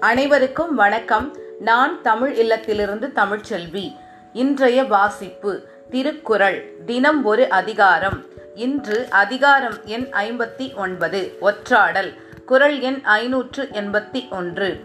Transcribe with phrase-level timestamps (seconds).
[0.00, 1.36] அனைவருக்கும் வணக்கம்.
[1.60, 3.96] நான் தமிழ் இல்லத்திலிருந்து தமிழ்ச்செல்வி.
[4.32, 8.24] இன்றைய வாசிப்பு திருக்குறள் தினம் ஒரு அதிகாரம்.
[8.54, 12.14] இன்று அதிகாரம் எண் ஐம்பத்தி ஒன்பது ஒற்றாடல்.
[12.44, 14.84] குறள் எண் ஐநூற்று எண்பத்தி ஒன்று.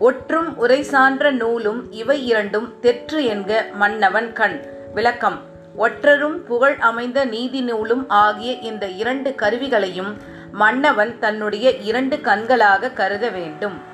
[0.00, 4.64] ஒற்றும் உரை சான்ற நூலும் இவை இரண்டும் தெற்று என்க மன்னவன் கண்.
[4.94, 5.40] விளக்கம்
[5.78, 10.16] ஒற்றரும் புகழ் அமைந்த நீதி நூலும் ஆகிய இந்த இரண்டு கருவிகளையும்
[10.52, 13.89] மன்னவன் தன்னுடைய இரண்டு கண்களாக கருத வேண்டும்.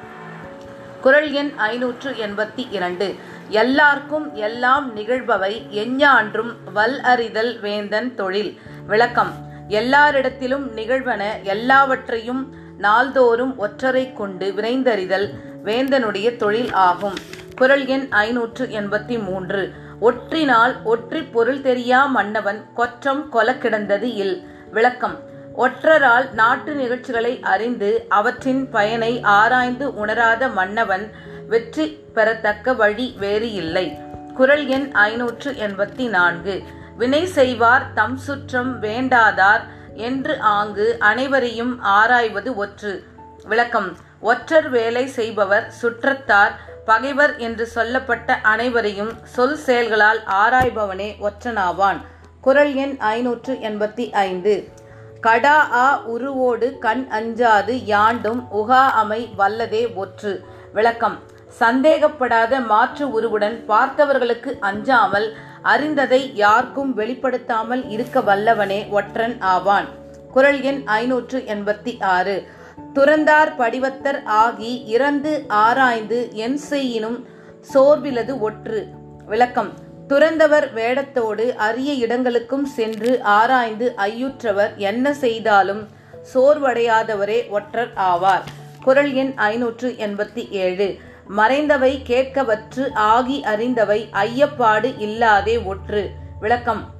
[1.07, 3.15] குறள் எண் ஐநூற்று எண்பத்தி இரண்டு.
[3.49, 8.61] எல்லார்க்கும் எல்லாம் நிகழ்பவை எஞ்ஞான்றும் வல் அறிதல் வேந்தன் தொழில்.
[8.87, 9.33] விளக்கம்.
[9.69, 15.31] எல்லாரிடத்திலும் நிகழ்வன எல்லாவற்றையும் நாள்தோறும் ஒற்றரை கொண்டு விரைந்தறிதல்
[15.65, 17.15] வேந்தனுடைய தொழில் ஆகும்.
[17.57, 19.73] குறள் எண் ஐநூற்று எண்பத்தி மூன்று.
[20.01, 24.49] ஒற்றினால் ஒற்றி பொருள் தெரியா மன்னவன் கொற்றம் கொல கிடந்தது இல்.
[24.73, 25.35] விளக்கம்.
[25.57, 31.13] ஒற்றரால் நாட்டு நிகழ்ச்சிகளை அறிந்து அவற்றின் பயனை ஆராய்ந்து உணராத மன்னவன்
[31.49, 33.99] வெற்றி பெறத்தக்க வழி வேறு இல்லை.
[34.35, 36.63] குறள் எண் ஐநூற்று எண்பத்தி நான்கு.
[36.97, 39.61] வினை செய்வார் தம் சுற்றம் வேண்டாதார்
[39.95, 43.03] என்று ஆங்கு அனைவரையும் ஆராய்வது ஒற்று.
[43.45, 43.97] விளக்கம்.
[44.21, 46.53] ஒற்றர் வேலை செய்பவர் சுற்றத்தார்
[46.85, 52.01] பகைவர் என்று சொல்லப்பட்ட அனைவரையும் சொல் செயல்களால் ஆராய்பவனே ஒற்றனாவான்.
[52.41, 54.76] குறள் எண் ஐநூற்று எண்பத்தி ஐந்து.
[55.21, 60.41] கடா ஆ உருவோடு கண் அஞ்சாது யாண்டும் உகா அமை வல்லதே ஒற்று.
[60.73, 61.19] விளக்கம்.
[61.49, 69.87] சந்தேகப்படாத மாற்று உருவுடன் பார்த்தவர்களுக்கு அஞ்சாமல் அறிந்ததை யாருக்கும் வெளிப்படுத்தாமல் இருக்க வல்லவனே ஒற்றன் ஆவான்.
[70.33, 72.47] குரல் எண் ஐநூற்று எண்பத்தி ஆறு.
[72.95, 77.27] துறந்தார் படிவத்தர் ஆகி இறந்து ஆராய்ந்து என் செய்யினும்
[77.75, 78.87] சோர்விலது ஒற்று.
[79.27, 79.85] விளக்கம்.
[80.09, 85.89] துறந்தவர் வேடத்தோடு அரிய இடங்களுக்கும் சென்று ஆராய்ந்து ஐயுற்றவர் என்ன செய்தாலும்
[86.35, 88.43] சோர்வடையாதவரே ஒற்றர் ஆவார்.
[88.85, 90.97] குரல் எண் ஐநூற்று எண்பத்தி ஏழு.
[91.37, 96.09] மறைந்தவை கேட்கவற்று ஆகி அறிந்தவை ஐயப்பாடு இல்லாதே ஒற்று.
[96.41, 96.91] விளக்கம்.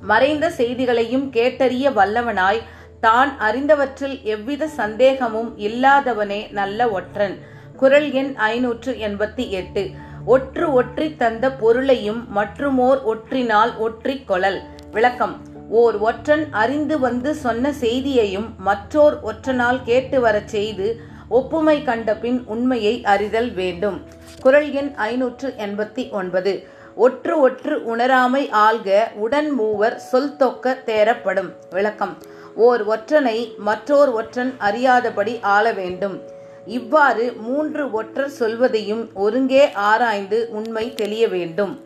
[0.00, 2.62] மறைந்த செய்திகளையும் கேட்டறிய வல்லவனாய்
[3.00, 7.38] தான் அறிந்தவற்றில் எவ்வித சந்தேகமும் இல்லாதவனே நல்ல ஒற்றன்.
[7.76, 9.90] குரல் எண் ஐநூற்று எண்பத்தி எட்டு.
[10.26, 14.58] ஒற்று ஒற்றி தந்த பொருளையும் மற்றுமோர் ஒற்றினால் ஒற்றிக் கொளல்
[14.90, 15.34] விளக்கம்.
[15.70, 23.04] ஓர் ஒற்றன் அறிந்து வந்து சொன்ன செய்தியையும் மற்றோர் ஒற்றனால் கேட்டு வரச் செய்து ஒப்புமை கண்ட பின் உண்மையை
[23.04, 23.98] அறிதல் வேண்டும்.
[24.40, 26.66] குரல் எண் ஐநூற்று எண்பத்தி ஒன்பது.
[26.98, 32.16] ஒற்று ஒற்று உணராமை ஆள்க உடன் மூவர் சொல் தொக்க தேரப்படும் விளக்கம்.
[32.54, 36.34] ஓர் ஒற்றனை மற்றோர் ஒற்றன் அறியாதபடி ஆள வேண்டும்.
[36.66, 41.80] இவ்வாறு மூன்று ஒற்றர் சொல்வதையும் ஒருங்கே ஆராய்ந்து உண்மை தெளிய வேண்டும்.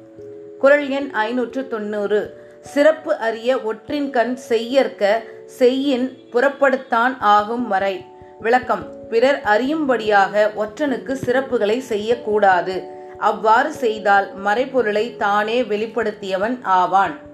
[0.58, 8.04] குரல் எண் ஐநூற்று தொண்ணூறு சிறப்பு அறிய ஒற்றின் கண் செய்யற்க செய்யின் புறப்படுத்தான் ஆகும் வரை.
[8.40, 9.08] விளக்கம்.
[9.08, 12.84] பிறர் அறியும்படியாக ஒற்றனுக்கு சிறப்புகளை செய்யக்கூடாது.
[13.18, 17.28] அவ்வாறு செய்தால் மறைபொருளை தானே வெளிப்படுத்தியவன் ஆவான்.